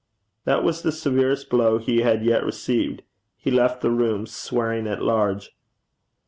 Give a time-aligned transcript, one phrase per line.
[0.45, 3.03] This was the severest blow he had yet received.
[3.37, 5.55] He left the room, 'swearing at large.'